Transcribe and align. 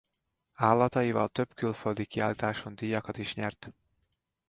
Állataival 0.57 1.27
több 1.29 1.53
külföldi 1.53 2.05
kiállításon 2.05 2.75
díjakat 2.75 3.17
is 3.17 3.33
nyert. 3.35 3.73